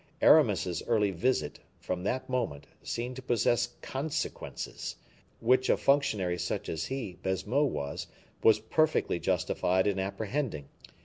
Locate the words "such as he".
6.39-7.19